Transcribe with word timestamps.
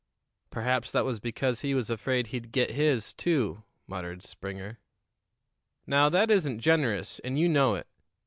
"Perhaps 0.49 0.91
that 0.93 1.05
was 1.05 1.19
because 1.19 1.61
he 1.61 1.75
was 1.75 1.91
afraid 1.91 2.25
he'd 2.25 2.51
get 2.51 2.71
his, 2.71 3.13
too," 3.13 3.61
muttered 3.85 4.23
Springer. 4.23 4.79
"Now, 5.85 6.09
that 6.09 6.31
isn't 6.31 6.57
generous, 6.59 7.19
and 7.19 7.37
you 7.37 7.47
know 7.47 7.75
it. 7.75 7.85